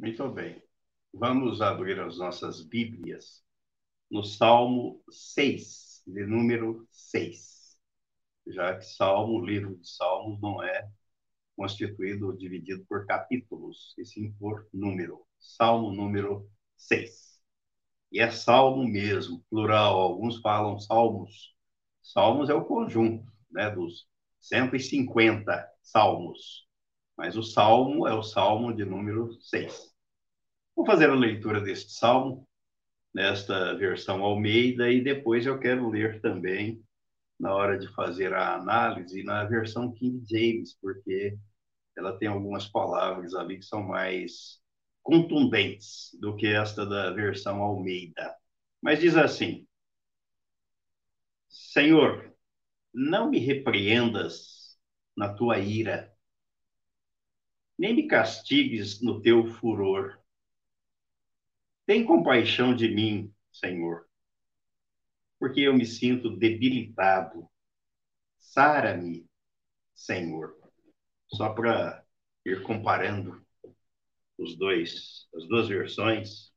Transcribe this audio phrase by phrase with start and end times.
[0.00, 0.62] Muito bem.
[1.12, 3.44] Vamos abrir as nossas Bíblias
[4.10, 7.78] no Salmo 6, de número 6.
[8.46, 10.90] Já que Salmo, o livro de Salmos, não é
[11.56, 15.26] constituído ou dividido por capítulos, e sim por número.
[15.38, 17.38] Salmo número 6.
[18.12, 20.00] E é salmo mesmo, plural.
[20.00, 21.54] Alguns falam salmos.
[22.02, 24.08] Salmos é o conjunto né, dos
[24.40, 26.66] 150 salmos.
[27.16, 29.89] Mas o salmo é o salmo de número 6.
[30.74, 32.48] Vou fazer a leitura deste salmo,
[33.14, 36.82] nesta versão Almeida, e depois eu quero ler também,
[37.38, 41.36] na hora de fazer a análise, na versão King James, porque
[41.96, 44.60] ela tem algumas palavras ali que são mais
[45.02, 48.34] contundentes do que esta da versão Almeida.
[48.82, 49.66] Mas diz assim:
[51.48, 52.32] Senhor,
[52.92, 54.78] não me repreendas
[55.16, 56.12] na tua ira,
[57.78, 60.19] nem me castigues no teu furor
[61.90, 64.08] tem compaixão de mim, Senhor,
[65.40, 67.50] porque eu me sinto debilitado.
[68.38, 69.28] Sara-me,
[69.92, 70.56] Senhor.
[71.34, 72.04] Só para
[72.46, 73.44] ir comparando
[74.38, 76.54] os dois, as duas versões.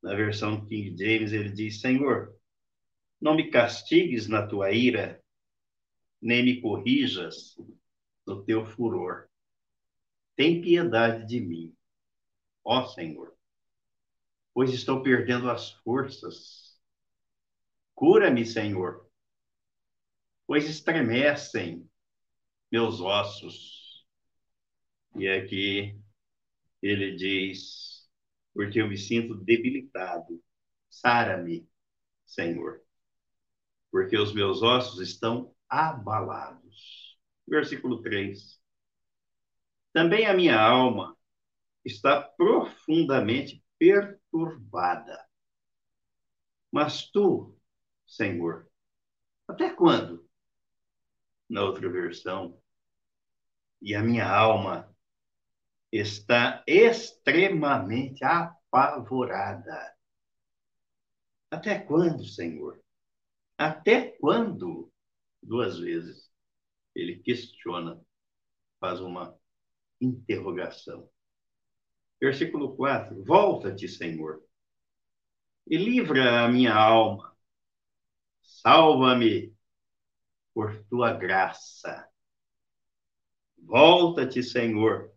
[0.00, 2.32] Na versão King James ele diz: Senhor,
[3.20, 5.20] não me castigues na tua ira,
[6.22, 7.56] nem me corrijas
[8.24, 9.28] no teu furor.
[10.36, 11.76] Tem piedade de mim,
[12.64, 13.35] ó Senhor
[14.56, 16.80] pois estou perdendo as forças.
[17.94, 19.06] Cura-me, Senhor,
[20.46, 21.86] pois estremecem
[22.72, 24.06] meus ossos.
[25.14, 26.00] E aqui
[26.80, 28.08] ele diz:
[28.54, 30.42] porque eu me sinto debilitado.
[30.88, 31.68] Sara-me,
[32.24, 32.80] Senhor,
[33.90, 37.18] porque os meus ossos estão abalados.
[37.46, 38.58] Versículo 3.
[39.92, 41.14] Também a minha alma
[41.84, 44.25] está profundamente perturbada.
[46.70, 47.56] Mas tu,
[48.06, 48.68] Senhor,
[49.48, 50.28] até quando?
[51.48, 52.60] Na outra versão,
[53.80, 54.94] e a minha alma
[55.92, 59.96] está extremamente apavorada.
[61.50, 62.82] Até quando, Senhor?
[63.56, 64.92] Até quando?
[65.42, 66.30] Duas vezes.
[66.94, 68.00] Ele questiona,
[68.80, 69.38] faz uma
[70.00, 71.08] interrogação.
[72.20, 74.42] Versículo 4: Volta-te, Senhor,
[75.66, 77.36] e livra a minha alma.
[78.42, 79.54] Salva-me
[80.54, 82.08] por tua graça.
[83.58, 85.12] Volta-te, Senhor,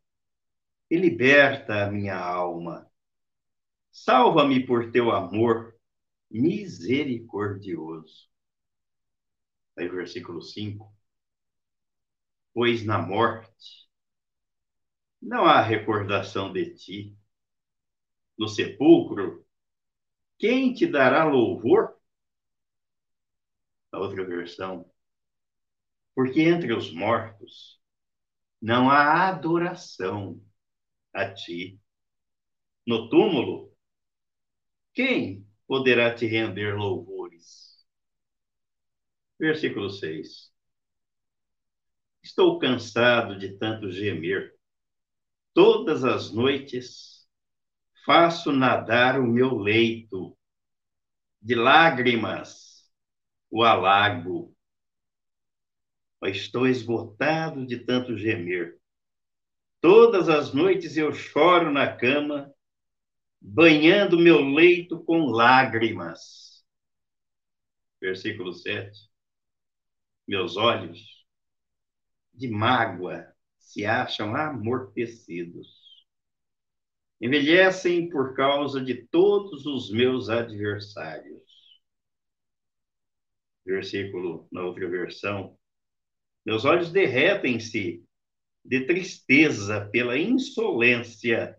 [0.90, 2.90] e liberta a minha alma.
[3.92, 5.76] Salva-me por teu amor
[6.30, 8.28] misericordioso.
[9.78, 10.94] Aí, versículo 5.
[12.54, 13.89] Pois na morte
[15.22, 17.16] não há recordação de ti.
[18.40, 19.46] No sepulcro,
[20.40, 21.96] quem te dará louvor?
[23.92, 24.90] A outra versão.
[26.14, 27.80] Porque entre os mortos
[28.62, 30.42] não há adoração
[31.14, 31.80] a ti.
[32.86, 33.72] No túmulo,
[34.94, 37.84] quem poderá te render louvores?
[39.40, 40.52] Versículo 6.
[42.24, 44.58] Estou cansado de tanto gemer
[45.62, 47.28] Todas as noites
[48.06, 50.38] faço nadar o meu leito
[51.42, 52.90] de lágrimas,
[53.52, 54.56] o alago.
[56.24, 58.80] Estou esgotado de tanto gemer.
[59.82, 62.56] Todas as noites eu choro na cama,
[63.42, 66.66] banhando meu leito com lágrimas.
[68.00, 68.98] Versículo 7.
[70.26, 71.26] Meus olhos
[72.34, 73.36] de mágoa
[73.70, 75.68] se acham amortecidos.
[77.22, 81.44] Envelhecem por causa de todos os meus adversários.
[83.64, 85.56] Versículo na outra versão.
[86.44, 88.04] Meus olhos derretem-se
[88.66, 91.56] de tristeza pela insolência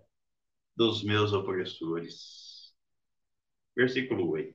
[0.75, 2.75] dos meus opressores.
[3.77, 4.53] Versículo 8.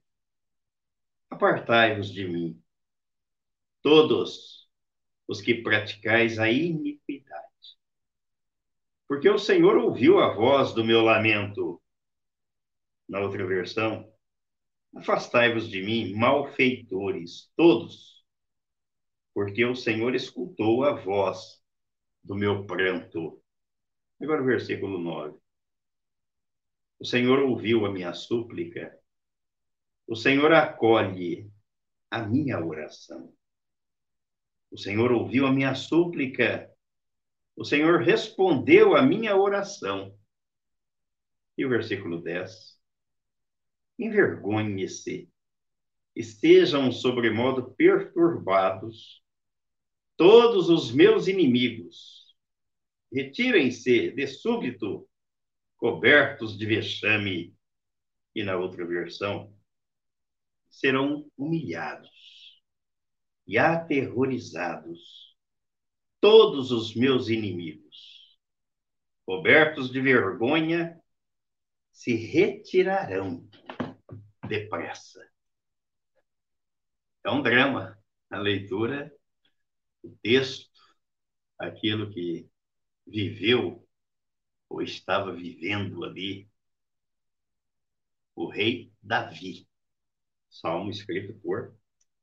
[1.30, 2.62] Apartai-vos de mim,
[3.82, 4.70] todos
[5.26, 7.15] os que praticais a iniquidade
[9.08, 11.82] porque o Senhor ouviu a voz do meu lamento.
[13.08, 14.12] Na outra versão,
[14.96, 18.26] afastai-vos de mim, malfeitores, todos,
[19.34, 21.62] porque o Senhor escutou a voz
[22.24, 23.42] do meu pranto.
[24.20, 25.38] Agora o versículo 9.
[27.00, 28.98] O Senhor ouviu a minha súplica,
[30.08, 31.52] o Senhor acolhe
[32.10, 33.34] a minha oração.
[34.72, 36.72] O Senhor ouviu a minha súplica
[37.56, 40.18] o Senhor respondeu a minha oração.
[41.58, 42.78] E o versículo 10.
[43.98, 45.32] Envergonhe-se,
[46.14, 49.24] estejam sobremodo perturbados
[50.18, 52.36] todos os meus inimigos.
[53.12, 55.08] Retirem-se de súbito,
[55.78, 57.56] cobertos de vexame.
[58.36, 59.56] E na outra versão,
[60.70, 62.62] serão humilhados
[63.48, 65.35] e aterrorizados
[66.26, 68.40] todos os meus inimigos.
[69.28, 71.00] Cobertos de vergonha,
[71.92, 73.48] se retirarão
[74.48, 75.24] depressa.
[77.24, 79.16] É um drama a leitura,
[80.02, 80.68] o texto,
[81.60, 82.50] aquilo que
[83.06, 83.88] viveu
[84.68, 86.50] ou estava vivendo ali
[88.34, 89.70] o rei Davi.
[90.50, 91.78] Salmo escrito por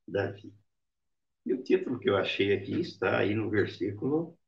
[0.08, 0.52] Davi.
[1.44, 4.38] E o título que eu achei aqui está aí no versículo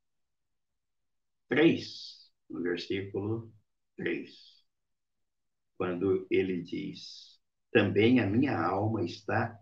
[1.49, 2.31] 3.
[2.49, 3.51] No versículo
[3.97, 4.31] 3.
[5.77, 7.39] Quando ele diz:
[7.71, 9.57] Também a minha alma está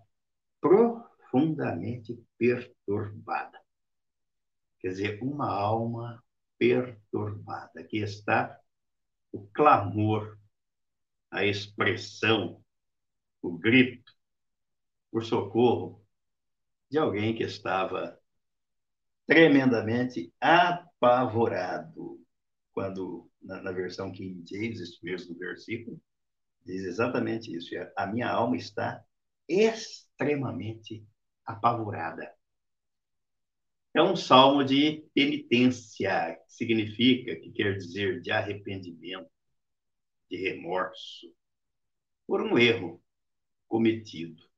[0.61, 3.59] profundamente perturbada.
[4.79, 6.23] Quer dizer, uma alma
[6.57, 7.79] perturbada.
[7.79, 8.59] Aqui está
[9.31, 10.37] o clamor,
[11.31, 12.63] a expressão,
[13.41, 14.13] o grito
[15.09, 16.02] por socorro
[16.93, 18.19] de alguém que estava
[19.25, 22.23] tremendamente apavorado.
[22.71, 25.99] Quando, na, na versão King James, esse mesmo versículo,
[26.63, 27.71] diz exatamente isso.
[27.97, 29.03] A minha alma está
[29.49, 31.03] extremamente
[31.43, 32.31] apavorada.
[33.95, 39.31] É um salmo de penitência, que significa, que quer dizer de arrependimento,
[40.29, 41.33] de remorso,
[42.27, 43.01] por um erro
[43.67, 44.52] cometido.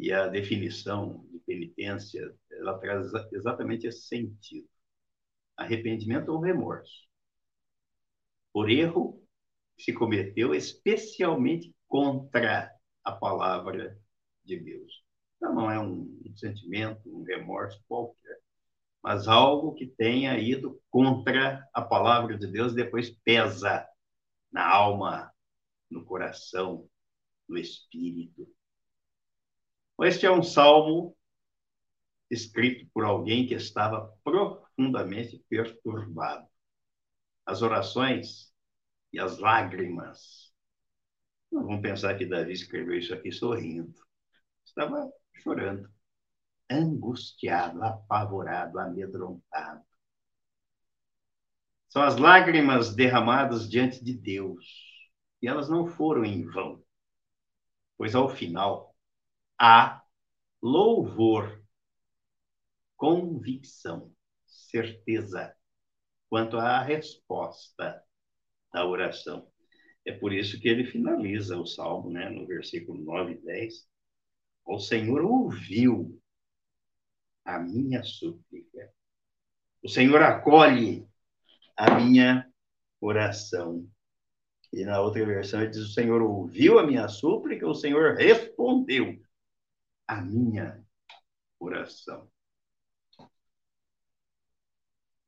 [0.00, 4.66] E a definição de penitência, ela traz exatamente esse sentido.
[5.54, 7.06] Arrependimento ou remorso.
[8.50, 9.22] Por erro
[9.76, 12.74] que se cometeu especialmente contra
[13.04, 13.94] a palavra
[14.42, 15.04] de Deus.
[15.36, 18.38] Então, não é um, um sentimento, um remorso qualquer,
[19.02, 23.86] mas algo que tenha ido contra a palavra de Deus, depois pesa
[24.50, 25.30] na alma,
[25.90, 26.88] no coração,
[27.46, 28.48] no espírito.
[30.02, 31.14] Este é um salmo
[32.30, 36.48] escrito por alguém que estava profundamente perturbado.
[37.44, 38.50] As orações
[39.12, 40.52] e as lágrimas.
[41.52, 43.92] Não vamos pensar que Davi escreveu isso aqui sorrindo.
[44.64, 45.90] Estava chorando,
[46.70, 49.84] angustiado, apavorado, amedrontado.
[51.88, 54.64] São as lágrimas derramadas diante de Deus
[55.42, 56.82] e elas não foram em vão,
[57.98, 58.89] pois ao final
[59.60, 60.02] há
[60.62, 61.62] louvor,
[62.96, 64.10] convicção,
[64.46, 65.54] certeza
[66.30, 68.02] quanto à resposta
[68.72, 69.46] da oração.
[70.06, 73.86] É por isso que ele finaliza o salmo, né, no versículo 9 e 10.
[74.64, 76.18] O Senhor ouviu
[77.44, 78.90] a minha súplica.
[79.82, 81.06] O Senhor acolhe
[81.76, 82.50] a minha
[82.98, 83.86] oração.
[84.72, 89.20] E na outra versão ele diz: O Senhor ouviu a minha súplica, o Senhor respondeu
[90.10, 90.84] a minha
[91.60, 92.28] oração.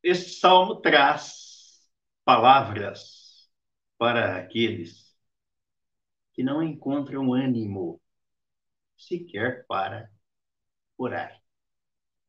[0.02, 1.88] Este salmo traz
[2.24, 3.48] palavras
[3.96, 5.16] para aqueles
[6.32, 8.02] que não encontram ânimo
[8.96, 10.10] sequer para
[10.98, 11.40] orar.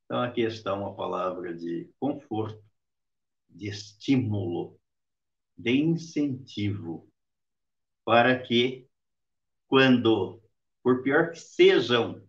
[0.05, 2.63] Então, aqui está uma palavra de conforto,
[3.49, 4.79] de estímulo,
[5.57, 7.11] de incentivo
[8.05, 8.87] para que,
[9.67, 10.39] quando,
[10.83, 12.23] por pior que sejam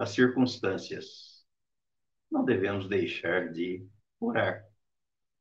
[0.00, 1.44] as circunstâncias,
[2.30, 3.86] não devemos deixar de
[4.18, 4.64] orar,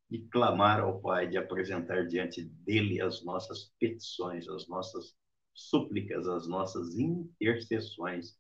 [0.10, 5.16] de clamar ao Pai, de apresentar diante dele as nossas petições, as nossas
[5.54, 8.38] súplicas, as nossas intercessões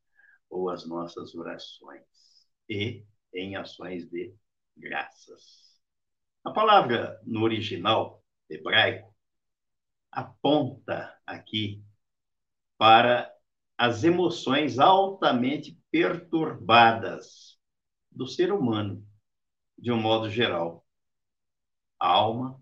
[0.49, 2.03] ou as nossas orações
[2.67, 4.35] e em ações de
[4.75, 5.79] graças.
[6.43, 9.15] A palavra no original hebraico
[10.11, 11.81] aponta aqui
[12.77, 13.33] para
[13.77, 17.59] as emoções altamente perturbadas
[18.11, 19.05] do ser humano,
[19.77, 20.85] de um modo geral,
[21.99, 22.59] a alma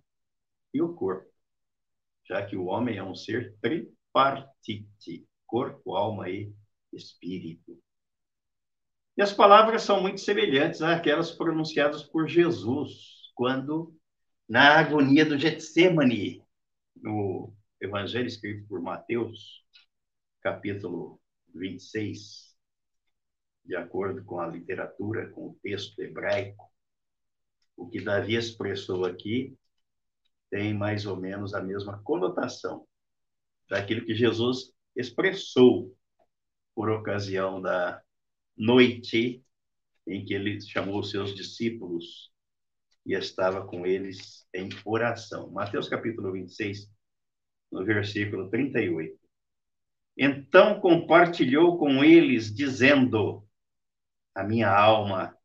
[0.74, 1.32] e o corpo,
[2.28, 6.54] já que o homem é um ser tripartite, corpo, alma e
[6.94, 7.82] espírito.
[9.16, 13.96] E as palavras são muito semelhantes àquelas pronunciadas por Jesus quando
[14.48, 16.44] na agonia do Getsemane,
[16.96, 19.64] no Evangelho escrito por Mateus,
[20.42, 21.20] capítulo
[21.54, 22.57] 26,
[23.68, 26.72] de acordo com a literatura, com o texto hebraico,
[27.76, 29.56] o que Davi expressou aqui
[30.50, 32.88] tem mais ou menos a mesma conotação
[33.70, 35.94] daquilo que Jesus expressou
[36.74, 38.02] por ocasião da
[38.56, 39.44] noite
[40.08, 42.32] em que ele chamou os seus discípulos
[43.06, 45.52] e estava com eles em oração.
[45.52, 46.90] Mateus capítulo 26,
[47.72, 49.20] no versículo 38.
[50.18, 53.47] Então compartilhou com eles, dizendo:
[54.38, 55.36] A minha alma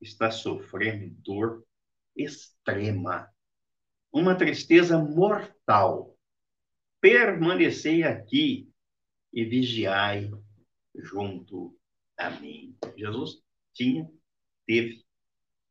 [0.00, 1.64] está sofrendo dor
[2.16, 3.32] extrema,
[4.12, 6.18] uma tristeza mortal.
[7.00, 8.68] Permanecei aqui
[9.32, 10.32] e vigiai
[10.96, 11.78] junto
[12.18, 12.76] a mim.
[12.96, 13.40] Jesus
[13.72, 14.10] tinha,
[14.66, 15.06] teve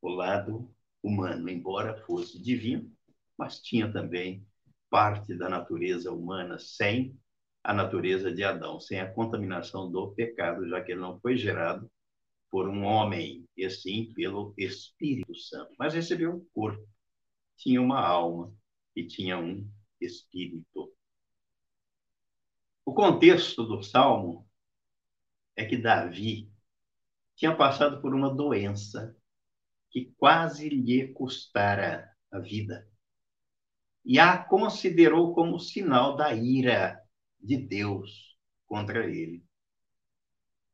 [0.02, 0.74] o lado
[1.04, 2.90] humano, embora fosse divino,
[3.38, 4.48] mas tinha também
[4.90, 7.20] parte da natureza humana sem
[7.62, 11.92] a natureza de Adão, sem a contaminação do pecado, já que ele não foi gerado
[12.50, 15.74] por um homem, e sim pelo Espírito Santo.
[15.78, 16.88] Mas recebeu um corpo,
[17.58, 18.54] tinha uma alma
[18.96, 20.94] e tinha um espírito.
[22.86, 24.48] O contexto do salmo
[25.56, 26.50] é que Davi
[27.36, 29.16] tinha passado por uma doença
[29.90, 32.88] que quase lhe custara a vida.
[34.06, 37.02] E a considerou como sinal da ira
[37.40, 39.47] de Deus contra ele.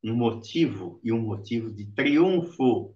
[0.04, 2.96] Um motivo e um motivo de triunfo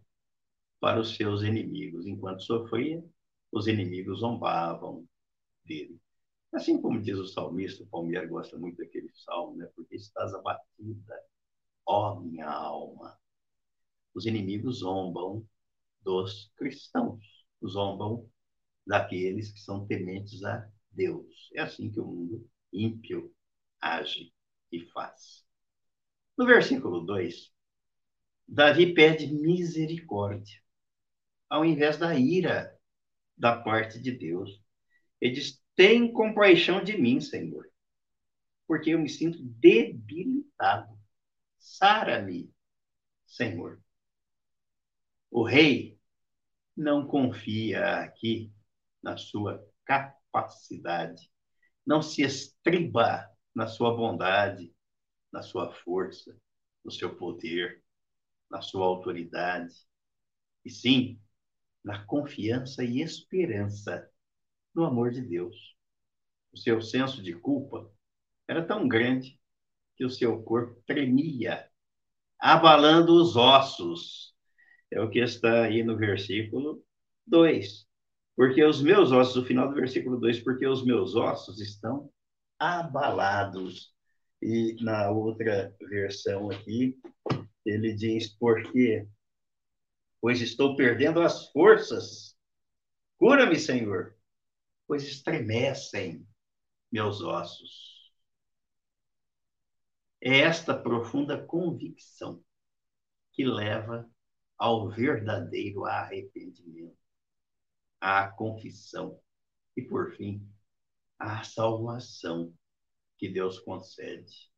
[0.79, 2.05] para os seus inimigos.
[2.05, 3.03] Enquanto sofria,
[3.51, 5.07] os inimigos zombavam
[5.65, 5.99] dele.
[6.53, 9.69] Assim como diz o salmista, o Palmeiras gosta muito daquele salmo, né?
[9.75, 11.21] Porque estás abatida,
[11.85, 13.17] ó minha alma.
[14.13, 15.45] Os inimigos zombam
[16.01, 17.23] dos cristãos,
[17.65, 18.29] zombam
[18.85, 21.49] daqueles que são tementes a Deus.
[21.53, 23.33] É assim que o mundo ímpio
[23.81, 24.33] age
[24.71, 25.46] e faz.
[26.37, 27.51] No versículo 2,
[28.47, 30.61] Davi pede misericórdia,
[31.49, 32.77] ao invés da ira
[33.35, 34.61] da parte de Deus.
[35.19, 37.67] Ele diz: Tem compaixão de mim, Senhor,
[38.67, 40.95] porque eu me sinto debilitado.
[41.57, 42.53] Sara-me,
[43.25, 43.81] Senhor.
[45.31, 45.99] O rei
[46.75, 48.53] não confia aqui
[49.01, 51.31] na sua capacidade,
[51.85, 54.71] não se estriba na sua bondade,
[55.31, 56.35] na sua força,
[56.83, 57.83] no seu poder,
[58.49, 59.73] na sua autoridade,
[60.63, 61.19] e sim
[61.83, 64.09] na confiança e esperança
[64.75, 65.75] no amor de Deus.
[66.51, 67.89] O seu senso de culpa
[68.47, 69.39] era tão grande
[69.95, 71.69] que o seu corpo tremia,
[72.39, 74.35] abalando os ossos.
[74.91, 76.83] É o que está aí no versículo
[77.25, 77.87] 2.
[78.35, 82.11] Porque os meus ossos, o final do versículo 2, porque os meus ossos estão
[82.59, 83.93] abalados.
[84.41, 86.99] E na outra versão aqui,
[87.65, 89.07] ele diz: Porque,
[90.21, 92.37] pois estou perdendo as forças.
[93.17, 94.15] Cura-me, Senhor,
[94.87, 96.25] pois estremecem
[96.91, 98.11] meus ossos.
[100.21, 102.43] É esta profunda convicção
[103.33, 104.09] que leva
[104.57, 106.97] ao verdadeiro arrependimento,
[108.01, 109.19] à confissão
[109.75, 110.47] e, por fim,
[111.19, 112.53] a salvação
[113.17, 114.49] que Deus concede.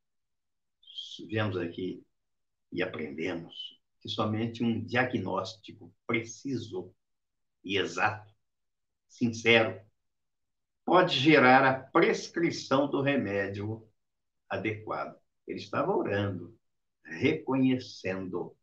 [1.30, 2.04] Vemos aqui
[2.72, 6.94] e aprendemos que somente um diagnóstico preciso
[7.64, 8.34] e exato,
[9.08, 9.82] sincero,
[10.86, 13.88] pode gerar a prescrição do remédio
[14.50, 15.20] adequado.
[15.46, 16.58] Ele estava orando,
[17.04, 18.56] reconhecendo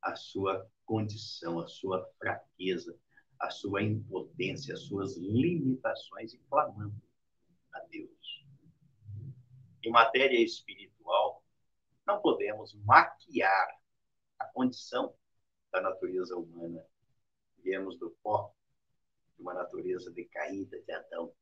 [0.00, 2.96] a sua condição, a sua fraqueza,
[3.40, 7.02] a sua impotência, as suas limitações e clamando
[7.72, 8.45] a Deus.
[9.86, 11.44] Em matéria espiritual,
[12.04, 13.68] não podemos maquiar
[14.36, 15.14] a condição
[15.70, 16.84] da natureza humana.
[17.62, 18.52] Viemos do pó,
[19.36, 21.32] de uma natureza decaída de Adão,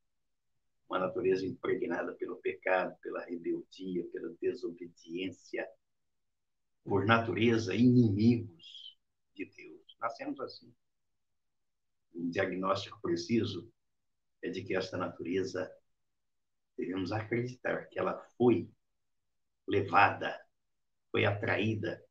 [0.86, 5.66] uma natureza impregnada pelo pecado, pela rebeldia, pela desobediência,
[6.84, 8.98] por natureza inimigos
[9.32, 9.96] de Deus.
[9.98, 10.70] Nascemos assim.
[12.14, 13.72] Um diagnóstico preciso
[14.42, 15.74] é de que esta natureza
[16.76, 18.70] devemos acreditar que ela foi
[19.66, 20.40] levada,
[21.10, 22.04] foi atraída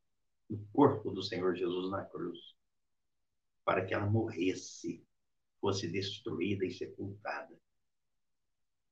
[0.49, 2.39] no corpo do Senhor Jesus na cruz,
[3.65, 5.05] para que ela morresse,
[5.59, 7.57] fosse destruída e sepultada.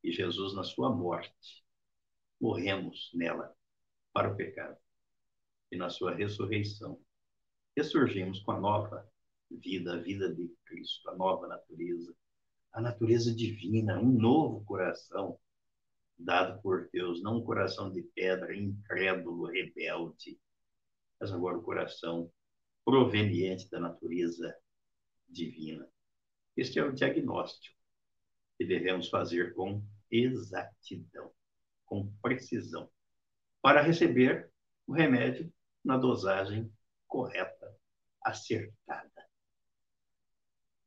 [0.03, 1.63] E Jesus, na sua morte,
[2.39, 3.55] morremos nela
[4.13, 4.77] para o pecado.
[5.71, 6.99] E na sua ressurreição,
[7.75, 9.09] ressurgimos com a nova
[9.49, 12.13] vida, a vida de Cristo, a nova natureza,
[12.73, 15.39] a natureza divina, um novo coração
[16.17, 20.39] dado por Deus, não um coração de pedra, incrédulo, rebelde,
[21.19, 22.31] mas agora o coração
[22.83, 24.55] proveniente da natureza
[25.27, 25.87] divina.
[26.55, 27.75] Este é o diagnóstico.
[28.57, 31.31] que devemos fazer com exatidão,
[31.83, 32.87] com precisão,
[33.59, 34.51] para receber
[34.85, 35.51] o remédio
[35.83, 36.71] na dosagem
[37.07, 37.75] correta,
[38.23, 39.09] acertada.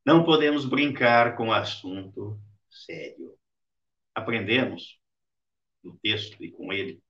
[0.06, 2.38] Não podemos brincar com o assunto
[2.70, 3.36] sério.
[4.14, 5.00] Aprendemos
[5.84, 7.02] no texto e com ele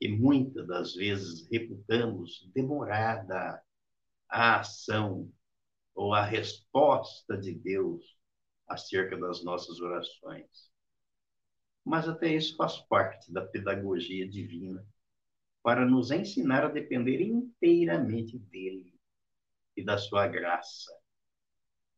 [0.00, 3.62] que muitas das vezes reputamos demorada
[4.28, 5.30] a ação
[5.94, 8.16] ou a resposta de Deus
[8.66, 10.70] acerca das nossas orações.
[11.84, 14.86] Mas até isso faz parte da pedagogia divina
[15.62, 18.98] para nos ensinar a depender inteiramente dele
[19.76, 20.90] e da sua graça.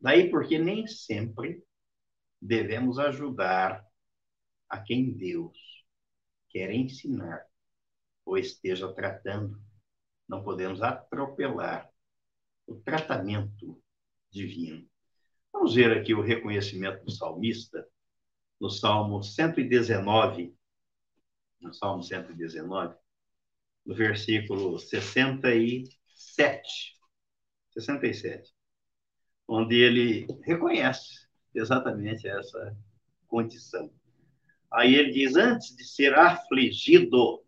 [0.01, 1.63] Daí porque nem sempre
[2.41, 3.87] devemos ajudar
[4.69, 5.82] a quem Deus
[6.53, 7.45] quer ensinar
[8.25, 9.61] ou esteja tratando.
[10.29, 11.91] Não podemos atropelar
[12.67, 13.83] o tratamento
[14.31, 14.87] divino.
[15.53, 17.87] Vamos ver aqui o reconhecimento do salmista
[18.61, 20.57] no Salmo 119,
[21.61, 22.95] no Salmo 119,
[23.85, 25.89] no versículo 67,
[27.73, 28.55] 67,
[29.49, 32.77] onde ele reconhece exatamente essa
[33.27, 33.93] condição.
[34.73, 37.45] Aí ele diz: antes de ser afligido,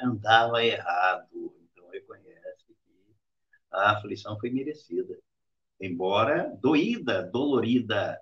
[0.00, 1.54] andava errado.
[1.72, 3.16] Então reconhece que
[3.72, 5.18] a aflição foi merecida,
[5.80, 8.20] embora doída, dolorida,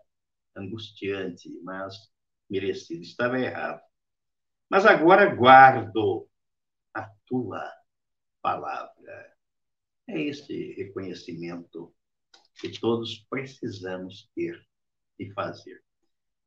[0.57, 2.11] angustiante, mas
[2.49, 3.03] merecida.
[3.03, 3.81] Estava errado.
[4.71, 6.29] Mas agora guardo
[6.95, 7.73] a tua
[8.41, 9.37] palavra.
[10.07, 11.95] É esse reconhecimento
[12.61, 14.67] que todos precisamos ter
[15.19, 15.83] e fazer.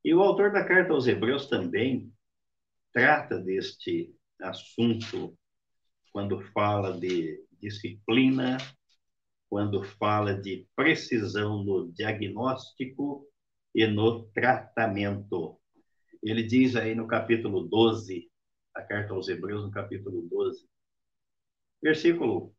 [0.03, 2.11] E o autor da carta aos Hebreus também
[2.91, 5.37] trata deste assunto
[6.11, 8.57] quando fala de disciplina,
[9.47, 13.27] quando fala de precisão no diagnóstico
[13.75, 15.59] e no tratamento.
[16.23, 18.29] Ele diz aí no capítulo 12,
[18.73, 20.67] a carta aos Hebreus, no capítulo 12,
[21.81, 22.55] versículo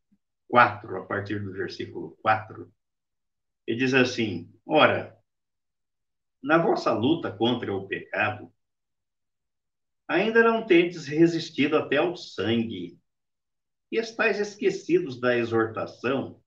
[0.49, 2.71] 4, a partir do versículo 4,
[3.67, 5.17] ele diz assim: Ora,
[6.43, 8.53] na vossa luta contra o pecado,
[10.09, 12.99] ainda não tendes resistido até ao sangue,
[13.91, 16.43] e estáis esquecidos da exortação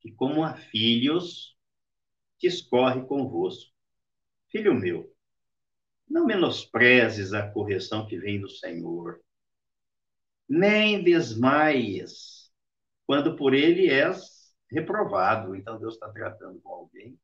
[0.00, 1.56] que, como a filhos,
[2.40, 3.72] discorre convosco.
[4.48, 5.14] Filho meu,
[6.08, 9.20] não menosprezes a correção que vem do Senhor,
[10.48, 12.50] nem desmaies
[13.06, 15.54] quando por ele és reprovado.
[15.54, 17.18] Então Deus está tratando com alguém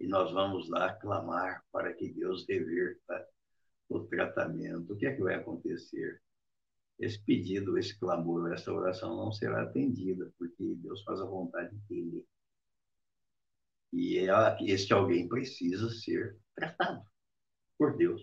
[0.00, 3.26] e nós vamos lá clamar para que Deus reverta
[3.88, 4.92] o tratamento.
[4.92, 6.22] O que é que vai acontecer?
[6.98, 12.24] Esse pedido, esse clamor, essa oração não será atendida, porque Deus faz a vontade dele.
[13.92, 14.26] E
[14.60, 17.02] este alguém precisa ser tratado
[17.78, 18.20] por Deus.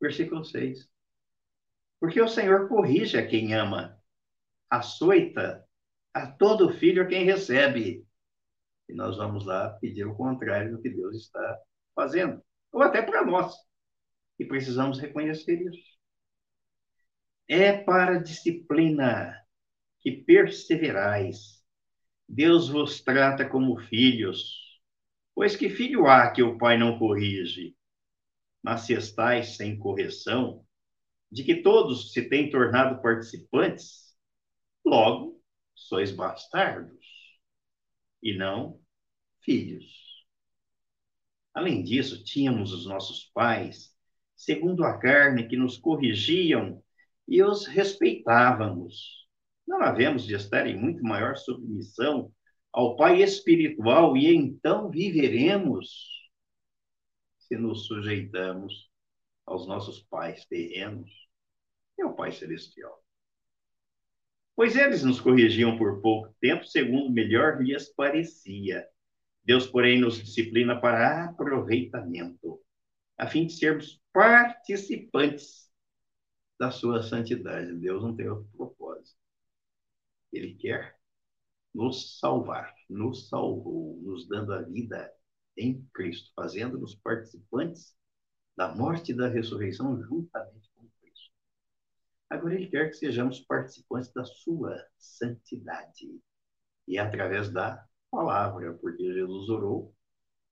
[0.00, 0.90] Versículo 6.
[1.98, 3.98] Porque o Senhor corrige a quem ama,
[4.68, 5.66] açoita
[6.12, 8.06] a todo filho a quem recebe.
[8.88, 11.58] E nós vamos lá pedir o contrário do que Deus está
[11.94, 12.42] fazendo.
[12.72, 13.54] Ou até para nós.
[14.38, 15.94] E precisamos reconhecer isso.
[17.48, 19.40] É para a disciplina
[20.00, 21.62] que perseverais.
[22.28, 24.80] Deus vos trata como filhos.
[25.34, 27.76] Pois que filho há que o pai não corrige?
[28.62, 30.64] Mas se estáis sem correção,
[31.30, 34.14] de que todos se têm tornado participantes,
[34.84, 35.42] logo
[35.74, 37.03] sois bastardos
[38.24, 38.80] e não
[39.42, 39.84] filhos.
[41.52, 43.94] Além disso, tínhamos os nossos pais,
[44.34, 46.82] segundo a carne, que nos corrigiam
[47.28, 49.28] e os respeitávamos.
[49.66, 52.32] Não havemos de estar em muito maior submissão
[52.72, 56.10] ao Pai espiritual e então viveremos
[57.38, 58.90] se nos sujeitamos
[59.46, 61.10] aos nossos pais terrenos
[61.96, 63.03] e ao Pai celestial.
[64.56, 68.86] Pois eles nos corrigiam por pouco tempo, segundo melhor lhes parecia.
[69.44, 72.60] Deus, porém, nos disciplina para aproveitamento,
[73.18, 75.68] a fim de sermos participantes
[76.58, 77.74] da sua santidade.
[77.74, 79.18] Deus não tem outro propósito.
[80.32, 80.96] Ele quer
[81.74, 85.12] nos salvar, nos salvou, nos dando a vida
[85.56, 87.94] em Cristo, fazendo-nos participantes
[88.56, 90.70] da morte e da ressurreição juntamente
[92.34, 96.20] Agora ele quer que sejamos participantes da sua santidade.
[96.86, 99.94] E é através da palavra, porque Jesus orou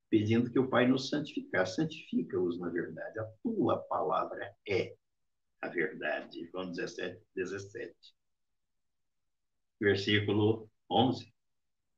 [0.08, 1.76] pedindo que o Pai nos santificasse.
[1.76, 3.18] Santifica-os na verdade.
[3.18, 4.94] A tua palavra é
[5.60, 6.48] a verdade.
[6.50, 7.94] João 17, 17.
[9.80, 11.32] Versículo 11.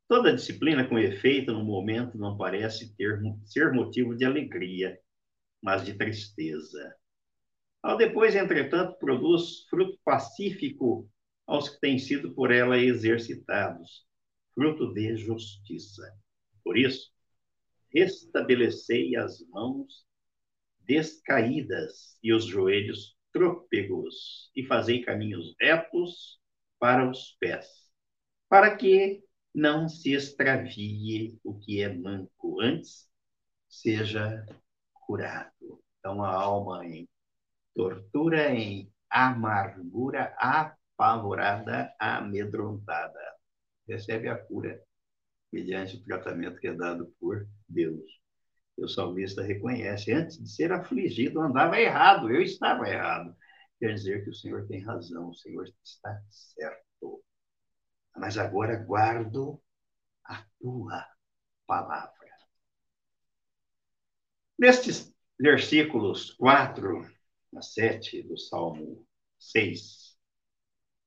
[0.09, 4.99] Toda disciplina com efeito no momento não parece ter ser motivo de alegria,
[5.62, 6.97] mas de tristeza.
[7.85, 11.07] Ao depois, entretanto, produz fruto pacífico
[11.47, 14.07] aos que têm sido por ela exercitados,
[14.55, 16.03] fruto de justiça.
[16.64, 17.12] Por isso,
[17.94, 20.07] restabelecei as mãos
[20.81, 26.40] descaídas e os joelhos trôpegos, e fazei caminhos retos
[26.79, 27.68] para os pés,
[28.49, 29.23] para que
[29.55, 33.11] não se extravie o que é manco, antes
[33.68, 34.47] seja
[34.94, 35.85] curado.
[35.99, 37.07] Então, a alma em
[37.75, 43.21] tortura, em amargura, apavorada, amedrontada,
[43.87, 44.81] recebe a cura
[45.53, 48.03] mediante o tratamento que é dado por Deus.
[48.77, 53.37] O salmista reconhece, antes de ser afligido, andava errado, eu estava errado.
[53.79, 57.23] Quer dizer que o Senhor tem razão, o Senhor está certo.
[58.17, 59.61] Mas agora guardo
[60.25, 61.07] a tua
[61.67, 62.13] palavra.
[64.59, 67.13] Nestes versículos 4
[67.57, 69.07] a 7 do Salmo
[69.38, 70.17] 6,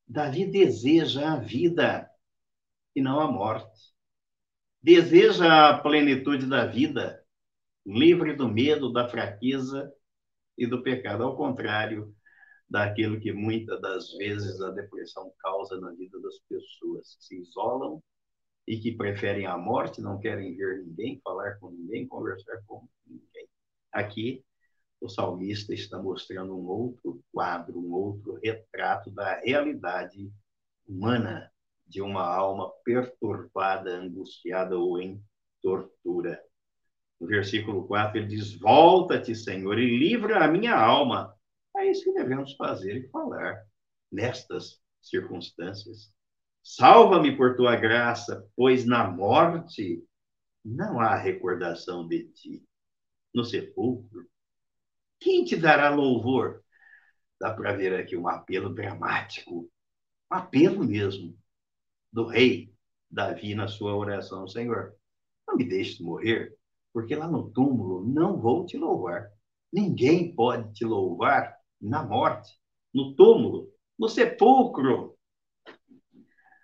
[0.08, 2.10] Davi deseja a vida
[2.96, 3.94] e não a morte.
[4.82, 7.24] Deseja a plenitude da vida,
[7.86, 9.92] livre do medo, da fraqueza
[10.58, 11.24] e do pecado.
[11.24, 12.16] Ao contrário
[12.70, 18.02] daquilo que muitas das vezes a depressão causa na vida das pessoas, que se isolam
[18.68, 23.48] e que preferem a morte, não querem ver ninguém, falar com ninguém, conversar com ninguém.
[23.92, 24.44] Aqui,
[25.00, 30.32] o salmista está mostrando um outro quadro, um outro retrato da realidade
[30.88, 31.52] humana
[31.86, 35.24] de uma alma perturbada, angustiada ou em
[35.62, 36.42] tortura.
[37.20, 41.34] No versículo 4, ele diz: Volta-te, Senhor, e livra a minha alma.
[41.76, 43.64] É isso que devemos fazer e falar
[44.12, 46.12] nestas circunstâncias.
[46.64, 50.04] Salva-me por tua graça, pois na morte
[50.66, 52.68] não há recordação de ti.
[53.34, 54.28] No sepulcro,
[55.20, 56.64] quem te dará louvor?
[57.40, 59.70] Dá para ver aqui um apelo dramático,
[60.32, 61.38] um apelo mesmo
[62.12, 62.74] do rei
[63.10, 64.94] Davi na sua oração, Senhor,
[65.48, 66.54] não me deixes morrer,
[66.92, 69.30] porque lá no túmulo não vou te louvar.
[69.72, 72.52] Ninguém pode te louvar na morte,
[72.94, 75.18] no túmulo, no sepulcro.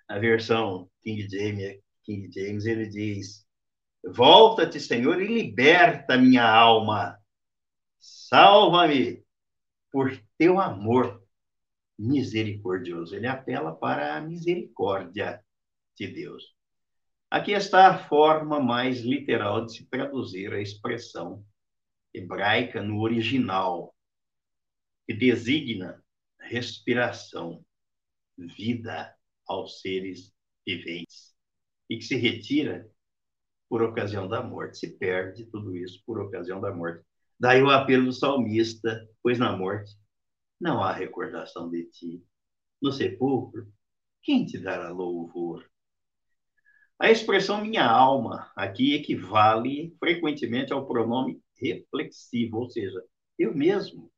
[0.08, 3.46] A versão King James, King James ele diz:
[4.04, 7.18] Volta-te, Senhor, e liberta minha alma.
[8.04, 9.24] Salva-me
[9.90, 11.26] por teu amor
[11.98, 13.16] misericordioso.
[13.16, 15.42] Ele apela para a misericórdia
[15.96, 16.54] de Deus.
[17.32, 21.46] Aqui está a forma mais literal de se traduzir a expressão
[22.14, 23.96] hebraica no original,
[25.08, 26.04] que designa
[26.42, 27.66] respiração,
[28.38, 29.16] vida
[29.48, 30.34] aos seres
[30.68, 31.34] viventes,
[31.90, 32.86] e que se retira
[33.70, 37.06] por ocasião da morte, se perde tudo isso por ocasião da morte.
[37.40, 39.92] Daí o apelo do salmista, pois na morte
[40.60, 42.24] não há recordação de ti.
[42.82, 43.68] No sepulcro,
[44.22, 45.66] quem te dará louvor?
[47.00, 53.04] A expressão minha alma aqui equivale frequentemente ao pronome reflexivo, ou seja,
[53.38, 54.12] eu mesmo,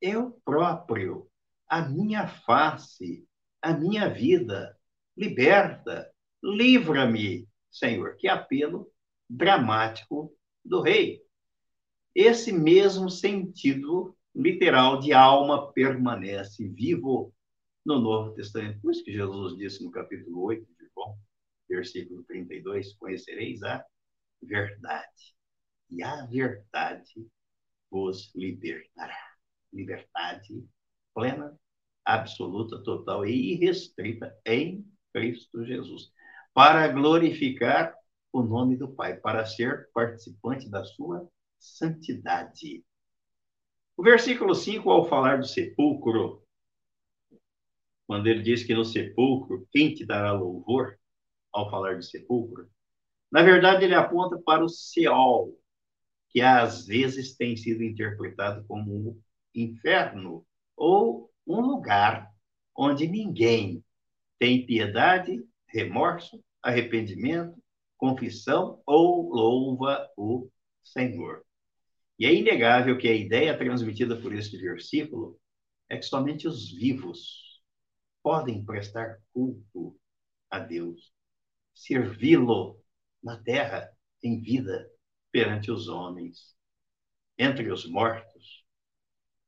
[0.00, 1.28] eu próprio,
[1.68, 3.26] a minha face,
[3.62, 4.76] a minha vida,
[5.16, 6.10] liberta,
[6.42, 8.16] livra-me, Senhor.
[8.16, 8.90] Que apelo
[9.28, 10.32] dramático
[10.64, 11.20] do rei.
[12.20, 17.32] Esse mesmo sentido literal de alma permanece vivo
[17.86, 18.80] no Novo Testamento.
[18.80, 21.16] Por isso que Jesus disse no capítulo 8 de João,
[21.68, 23.84] versículo 32, conhecereis a
[24.42, 25.32] verdade,
[25.88, 27.24] e a verdade
[27.88, 29.16] vos libertará.
[29.72, 30.66] Liberdade
[31.14, 31.56] plena,
[32.04, 36.12] absoluta, total e irrestrita em Cristo Jesus,
[36.52, 37.94] para glorificar
[38.32, 42.84] o nome do Pai, para ser participante da sua santidade.
[43.96, 46.42] O versículo 5, ao falar do sepulcro,
[48.06, 50.98] quando ele diz que no sepulcro, quem te dará louvor,
[51.52, 52.70] ao falar do sepulcro,
[53.30, 55.58] na verdade ele aponta para o Seol,
[56.30, 59.20] que às vezes tem sido interpretado como um
[59.54, 62.30] inferno ou um lugar
[62.76, 63.84] onde ninguém
[64.38, 67.60] tem piedade, remorso, arrependimento,
[67.96, 70.48] confissão ou louva o
[70.84, 71.44] Senhor.
[72.18, 75.38] E é inegável que a ideia transmitida por este versículo
[75.88, 77.62] é que somente os vivos
[78.22, 79.98] podem prestar culto
[80.50, 81.12] a Deus,
[81.74, 82.82] servi-lo
[83.22, 83.90] na terra
[84.22, 84.90] em vida
[85.30, 86.56] perante os homens.
[87.38, 88.64] Entre os mortos,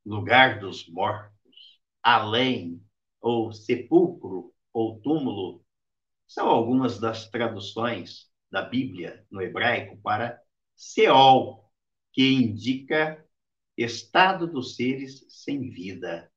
[0.05, 2.81] lugar dos mortos, além,
[3.19, 5.63] ou sepulcro, ou túmulo,
[6.25, 10.41] são algumas das traduções da Bíblia no hebraico para
[10.75, 11.70] Seol,
[12.11, 13.25] que indica
[13.77, 16.31] estado dos seres sem vida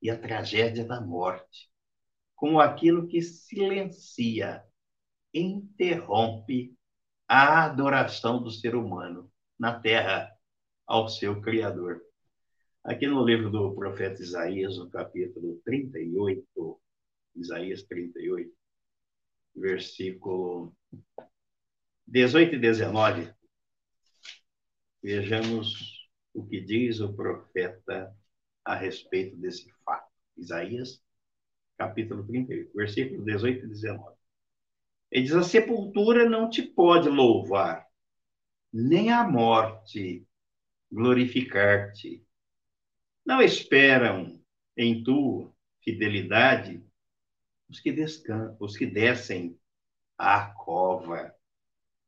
[0.00, 1.70] e a tragédia da morte,
[2.34, 4.64] como aquilo que silencia,
[5.32, 6.76] interrompe
[7.26, 10.30] a adoração do ser humano na terra
[10.86, 12.02] ao seu Criador.
[12.84, 16.80] Aqui no livro do profeta Isaías, no capítulo 38,
[17.36, 18.52] Isaías 38,
[19.54, 20.76] versículo
[22.06, 23.32] 18 e 19,
[25.02, 28.14] vejamos o que diz o profeta
[28.64, 30.10] a respeito desse fato.
[30.36, 31.02] Isaías,
[31.76, 34.16] capítulo 38, versículo 18 e 19.
[35.10, 37.86] Ele diz: A sepultura não te pode louvar,
[38.72, 40.26] nem a morte
[40.90, 42.24] glorificar-te.
[43.24, 44.40] Não esperam
[44.76, 46.82] em tua fidelidade
[47.68, 49.58] os que, descan os que descem
[50.16, 51.34] à cova.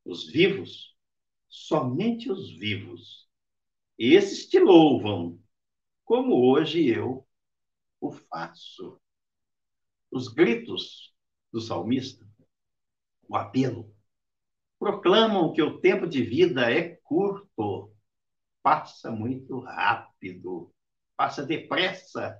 [0.05, 0.94] Os vivos,
[1.55, 3.29] somente os vivos.
[3.97, 5.41] Esses te louvam,
[6.05, 7.25] como hoje eu
[8.01, 9.01] o faço.
[10.11, 11.15] Os gritos
[11.53, 12.29] do salmista,
[13.29, 13.95] o apelo,
[14.81, 17.95] proclamam que o tempo de vida é curto,
[18.61, 20.75] passa muito rápido,
[21.17, 22.37] passa depressa,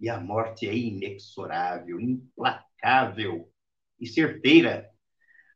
[0.00, 3.52] e a morte é inexorável, implacável
[4.00, 4.90] e certeira.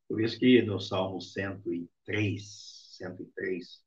[0.06, 3.84] Por isso que no Salmo 103, 103,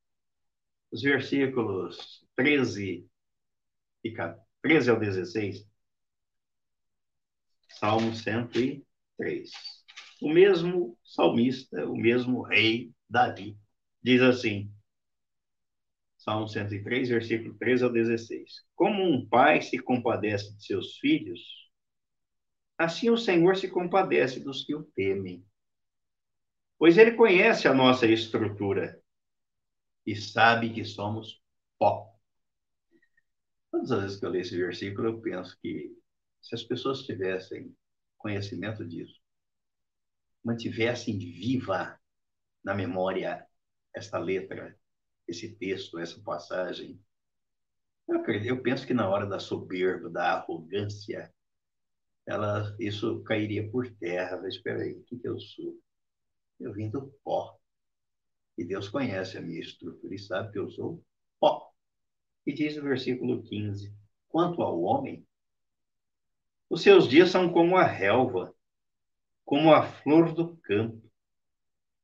[0.91, 3.07] os versículos 13
[4.03, 4.13] e
[4.61, 5.65] 13 ao 16,
[7.69, 9.51] Salmo 103.
[10.21, 13.57] O mesmo salmista, o mesmo rei Davi,
[14.01, 14.71] diz assim:
[16.17, 18.65] Salmo 103, versículo 13 ao 16.
[18.75, 21.41] Como um pai se compadece de seus filhos,
[22.77, 25.45] assim o Senhor se compadece dos que o temem.
[26.77, 29.01] Pois ele conhece a nossa estrutura
[30.05, 31.41] e sabe que somos
[31.79, 32.13] pó.
[33.71, 35.91] Todas as vezes que eu leio esse versículo, eu penso que
[36.41, 37.75] se as pessoas tivessem
[38.17, 39.19] conhecimento disso,
[40.43, 41.99] mantivessem viva
[42.63, 43.45] na memória
[43.93, 44.77] esta letra
[45.27, 46.99] esse texto, essa passagem.
[48.07, 51.33] Eu, acredito, eu penso que na hora da soberba, da arrogância,
[52.27, 54.39] ela, isso cairia por terra.
[54.41, 55.75] Mas espera aí, o que, que eu sou?
[56.59, 57.59] Eu vim do pó.
[58.57, 61.03] E Deus conhece a minha estrutura e sabe que eu sou
[61.39, 61.71] pó.
[62.45, 63.93] E diz no versículo 15:
[64.27, 65.25] Quanto ao homem,
[66.69, 68.53] os seus dias são como a relva,
[69.43, 71.11] como a flor do campo.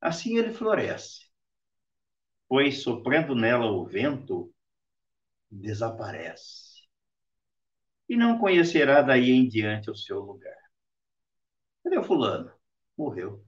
[0.00, 1.32] Assim ele floresce
[2.52, 4.54] pois soprando nela o vento,
[5.50, 6.82] desaparece.
[8.06, 10.58] E não conhecerá daí em diante o seu lugar.
[11.82, 12.52] Cadê o fulano?
[12.94, 13.42] Morreu.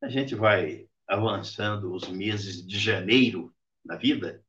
[0.00, 4.42] A gente vai avançando os meses de janeiro na vida,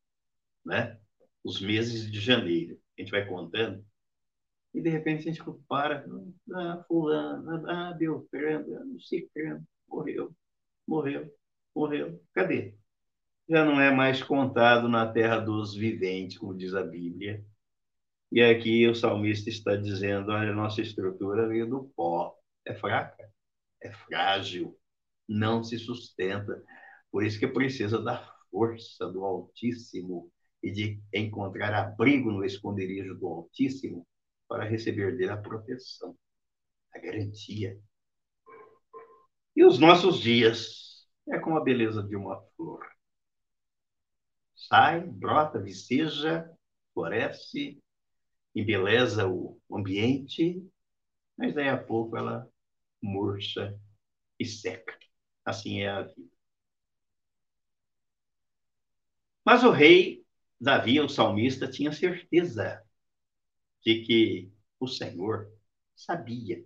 [0.66, 1.00] né?
[1.44, 2.80] Os meses de janeiro.
[2.98, 3.86] A gente vai contando.
[4.74, 6.06] E de repente a gente para,
[6.54, 10.36] ah, fulano, ah, Beltrano, não sei quem, morreu,
[10.88, 11.34] morreu,
[11.74, 12.22] morreu.
[12.34, 12.76] Cadê?
[13.48, 17.44] já não é mais contado na terra dos viventes, como diz a Bíblia.
[18.32, 23.30] E aqui o salmista está dizendo: a nossa estrutura veio do pó, é fraca,
[23.82, 24.78] é frágil,
[25.28, 26.64] não se sustenta.
[27.12, 33.28] Por isso que precisa da força do Altíssimo e de encontrar abrigo no esconderijo do
[33.28, 34.08] Altíssimo
[34.48, 36.16] para receber dele a proteção,
[36.94, 37.80] a garantia.
[39.56, 42.86] E os nossos dias é como a beleza de uma flor
[44.68, 46.50] sai, brota, viceja,
[46.94, 47.82] floresce,
[48.56, 50.66] embeleza o ambiente,
[51.38, 52.50] mas daí a pouco ela
[53.02, 53.78] murcha
[54.40, 54.98] e seca.
[55.46, 56.36] Assim é a vida.
[59.46, 60.26] Mas o rei
[60.60, 62.84] Davi, o salmista, tinha certeza
[63.84, 65.52] de que o Senhor
[65.96, 66.66] sabia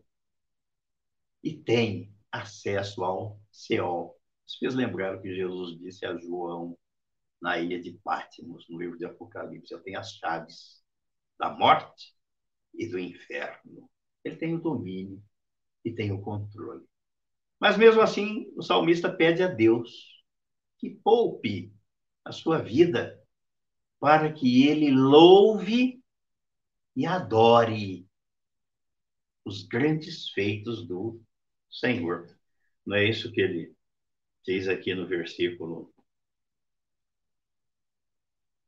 [1.43, 4.17] e tem acesso ao céu.
[4.45, 6.77] Vocês lembraram que Jesus disse a João
[7.41, 9.73] na ilha de Patmos, no livro de Apocalipse.
[9.73, 10.83] Ele tem as chaves
[11.37, 12.15] da morte
[12.73, 13.89] e do inferno.
[14.23, 15.21] Ele tem o domínio
[15.83, 16.85] e tem o controle.
[17.59, 20.23] Mas mesmo assim, o salmista pede a Deus
[20.77, 21.73] que poupe
[22.23, 23.21] a sua vida
[23.99, 26.01] para que ele louve
[26.95, 28.07] e adore
[29.43, 31.21] os grandes feitos do
[31.69, 32.27] Senhor.
[32.85, 33.75] Não é isso que ele
[34.45, 35.93] diz aqui no versículo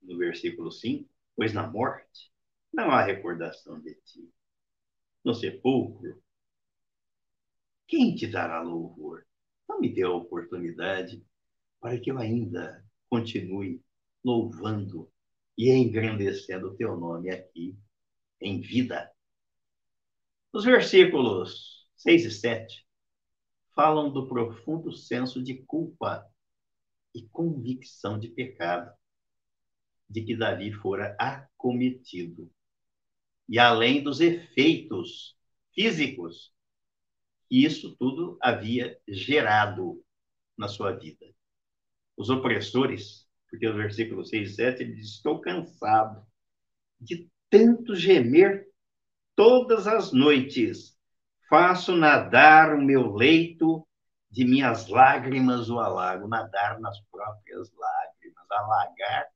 [0.01, 2.31] no versículo 5, pois na morte
[2.73, 4.33] não há recordação de ti.
[5.23, 6.20] No sepulcro,
[7.91, 9.27] quem te dará louvor?
[9.67, 11.21] Não me dê a oportunidade
[11.81, 13.83] para que eu ainda continue
[14.23, 15.11] louvando
[15.57, 17.77] e engrandecendo o teu nome aqui
[18.39, 19.11] em vida.
[20.53, 22.87] Os versículos 6 e 7
[23.75, 26.25] falam do profundo senso de culpa
[27.13, 28.89] e convicção de pecado
[30.09, 32.49] de que Davi fora acometido.
[33.49, 35.35] E além dos efeitos
[35.73, 36.53] físicos
[37.51, 40.01] que isso tudo havia gerado
[40.57, 41.25] na sua vida.
[42.15, 46.25] Os opressores, porque o versículo 6 e 7 ele diz: Estou cansado
[46.97, 48.69] de tanto gemer
[49.35, 50.97] todas as noites.
[51.49, 53.85] Faço nadar o meu leito
[54.29, 59.27] de minhas lágrimas o alago, nadar nas próprias lágrimas, alagar,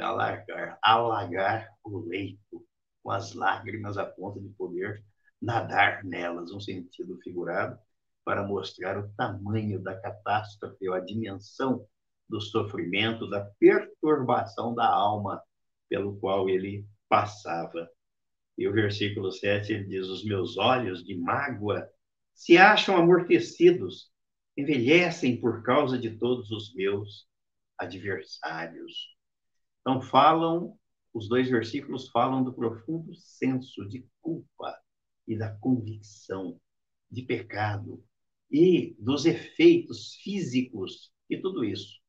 [0.00, 2.66] alagar, alagar o leito
[3.02, 5.04] com as lágrimas a ponto de poder
[5.42, 7.76] nadar nelas, um sentido figurado,
[8.24, 11.84] para mostrar o tamanho da catástrofe ou a dimensão
[12.28, 15.42] do sofrimento, da perturbação da alma
[15.88, 17.90] pelo qual ele passava.
[18.56, 21.88] E o versículo 7 ele diz: Os meus olhos de mágoa
[22.32, 24.10] se acham amortecidos,
[24.56, 27.26] envelhecem por causa de todos os meus
[27.76, 29.16] adversários.
[29.80, 30.78] Então, falam,
[31.12, 34.81] os dois versículos falam do profundo senso de culpa
[35.26, 36.60] e da convicção
[37.10, 38.02] de pecado
[38.50, 42.00] e dos efeitos físicos que tudo isso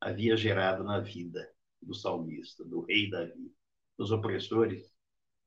[0.00, 1.48] havia gerado na vida
[1.80, 3.52] do salmista, do rei Davi,
[3.96, 4.92] dos opressores,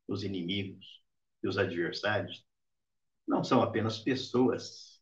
[0.08, 1.04] dos inimigos
[1.44, 2.46] e os adversários.
[3.28, 5.02] Não são apenas pessoas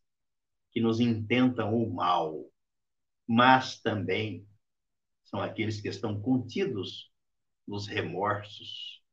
[0.71, 2.51] que nos intentam o mal,
[3.27, 4.47] mas também
[5.23, 7.11] são aqueles que estão contidos
[7.67, 9.03] nos remorsos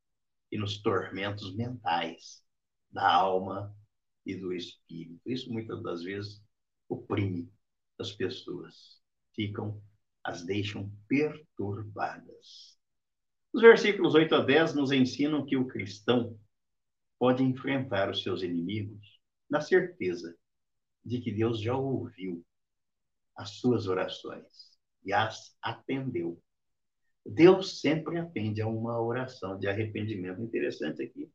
[0.50, 2.43] e nos tormentos mentais
[2.94, 3.76] da alma
[4.24, 5.20] e do espírito.
[5.26, 6.40] Isso muitas das vezes
[6.88, 7.52] oprime
[7.98, 9.02] as pessoas,
[9.34, 9.82] ficam,
[10.22, 12.78] as deixam perturbadas.
[13.52, 16.38] Os versículos 8 a 10 nos ensinam que o cristão
[17.18, 20.34] pode enfrentar os seus inimigos na certeza
[21.04, 22.44] de que Deus já ouviu
[23.36, 26.40] as suas orações e as atendeu.
[27.26, 30.40] Deus sempre atende a uma oração de arrependimento.
[30.42, 31.30] Interessante aqui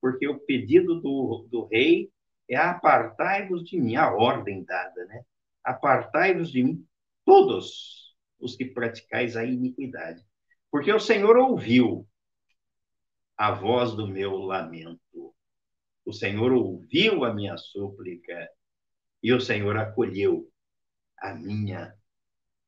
[0.00, 2.10] porque o pedido do, do rei
[2.48, 5.22] é apartai-vos de mim, a ordem dada, né?
[5.62, 6.86] Apartai-vos de mim,
[7.24, 10.24] todos os que praticais a iniquidade.
[10.70, 12.08] Porque o Senhor ouviu
[13.36, 15.34] a voz do meu lamento.
[16.04, 18.48] O Senhor ouviu a minha súplica
[19.22, 20.50] e o Senhor acolheu
[21.18, 21.94] a minha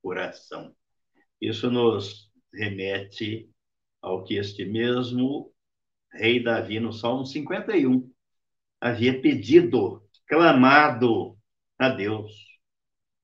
[0.02, 0.74] oração.
[1.40, 3.50] Isso nos remete
[4.00, 5.52] ao que este mesmo
[6.12, 8.10] rei Davi, no Salmo 51,
[8.80, 11.38] havia pedido, clamado
[11.78, 12.32] a Deus.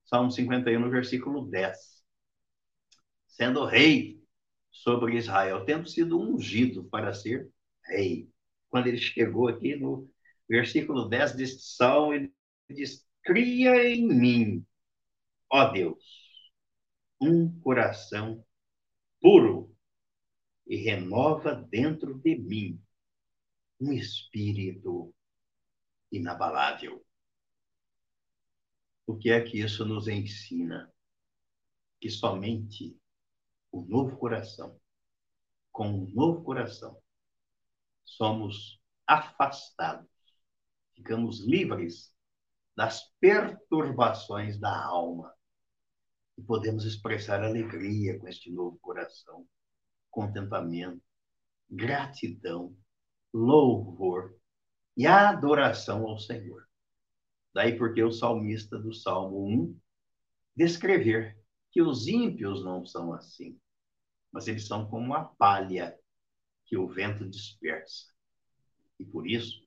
[0.05, 1.77] Salmo 51, no versículo 10.
[3.27, 4.21] Sendo rei
[4.71, 7.49] sobre Israel, tendo sido ungido para ser
[7.85, 8.29] rei.
[8.69, 10.09] Quando ele chegou aqui no
[10.47, 12.33] versículo 10 deste salmo, ele
[12.69, 14.65] diz: Cria em mim,
[15.51, 16.03] ó Deus,
[17.21, 18.43] um coração
[19.21, 19.75] puro
[20.69, 22.79] e renova dentro de mim
[23.81, 25.11] um espírito
[26.11, 27.03] inabalável.
[29.07, 30.93] O que é que isso nos ensina?
[31.99, 32.95] Que somente
[33.71, 34.79] o novo coração,
[35.71, 37.01] com um novo coração,
[38.05, 40.07] somos afastados,
[40.93, 42.13] ficamos livres
[42.75, 45.33] das perturbações da alma
[46.37, 49.47] e podemos expressar alegria com este novo coração
[50.09, 51.01] contentamento,
[51.69, 52.75] gratidão,
[53.33, 54.35] louvor
[54.97, 56.67] e adoração ao Senhor.
[57.53, 59.79] Daí porque o salmista do Salmo 1
[60.55, 61.37] descrever
[61.71, 63.59] que os ímpios não são assim,
[64.31, 65.97] mas eles são como a palha
[66.65, 68.11] que o vento dispersa.
[68.99, 69.63] E por isso,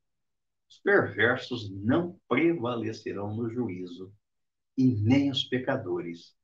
[0.69, 4.13] os perversos não prevalecerão no juízo,
[4.77, 6.35] e nem os pecadores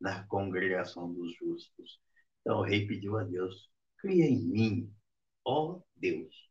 [0.00, 2.00] na congregação dos justos.
[2.44, 4.94] Então o rei pediu a Deus: cria em mim,
[5.42, 6.50] ó Deus,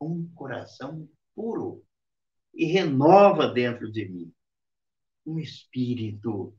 [0.00, 1.84] um coração puro
[2.54, 4.32] e renova dentro de mim
[5.26, 6.56] um espírito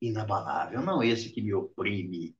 [0.00, 2.36] inabalável, não esse que me oprime,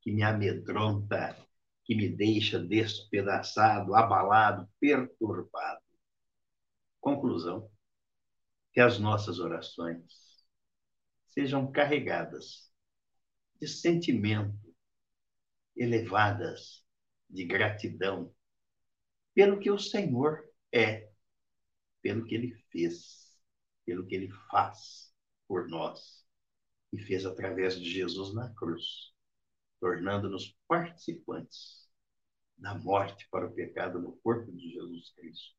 [0.00, 1.36] que me amedronta,
[1.84, 5.82] que me deixa despedaçado, abalado, perturbado.
[7.00, 7.70] Conclusão:
[8.72, 10.04] que as nossas orações
[11.28, 12.70] sejam carregadas
[13.60, 14.63] de sentimento
[15.76, 16.84] elevadas
[17.28, 18.34] de gratidão
[19.34, 21.10] pelo que o Senhor é,
[22.00, 23.32] pelo que ele fez,
[23.84, 25.12] pelo que ele faz
[25.48, 26.24] por nós
[26.92, 29.12] e fez através de Jesus na cruz,
[29.80, 31.88] tornando-nos participantes
[32.56, 35.56] da morte para o pecado no corpo de Jesus Cristo,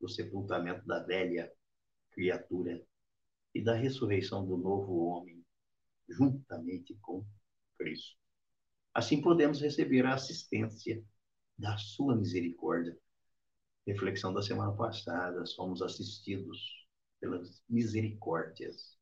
[0.00, 1.52] do sepultamento da velha
[2.10, 2.84] criatura
[3.54, 5.44] e da ressurreição do novo homem,
[6.08, 7.24] juntamente com
[7.78, 8.25] Cristo.
[8.96, 11.04] Assim podemos receber a assistência
[11.58, 12.98] da sua misericórdia.
[13.86, 16.88] Reflexão da semana passada, somos assistidos
[17.20, 18.96] pelas misericórdias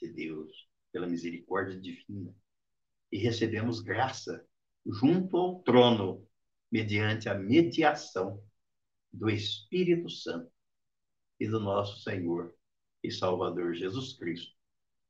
[0.00, 0.50] de Deus,
[0.90, 2.34] pela misericórdia divina,
[3.12, 4.48] e recebemos graça
[4.86, 6.26] junto ao trono,
[6.72, 8.42] mediante a mediação
[9.12, 10.50] do Espírito Santo
[11.38, 12.56] e do nosso Senhor
[13.02, 14.56] e Salvador Jesus Cristo,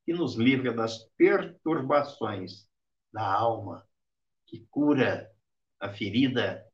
[0.05, 2.69] que nos livra das perturbações
[3.13, 3.87] da alma,
[4.55, 5.29] que cura
[5.81, 6.65] a ferida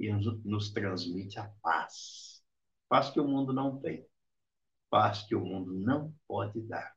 [0.00, 0.10] e
[0.44, 2.42] nos transmite a paz.
[2.88, 4.06] Paz que o mundo não tem,
[4.90, 6.94] paz que o mundo não pode dar,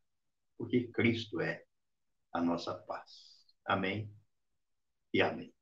[0.57, 1.63] porque Cristo é
[2.31, 3.55] a nossa paz.
[3.65, 4.09] Amém
[5.13, 5.53] e amém.